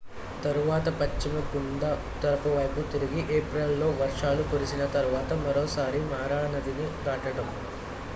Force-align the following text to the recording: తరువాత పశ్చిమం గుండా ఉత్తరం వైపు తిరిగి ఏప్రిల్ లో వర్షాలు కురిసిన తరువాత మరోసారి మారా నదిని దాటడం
తరువాత 0.43 0.89
పశ్చిమం 0.99 1.43
గుండా 1.51 1.89
ఉత్తరం 1.99 2.55
వైపు 2.55 2.81
తిరిగి 2.91 3.21
ఏప్రిల్ 3.35 3.75
లో 3.79 3.89
వర్షాలు 3.99 4.45
కురిసిన 4.51 4.85
తరువాత 4.95 5.33
మరోసారి 5.45 6.01
మారా 6.11 6.41
నదిని 6.55 6.87
దాటడం 7.05 7.49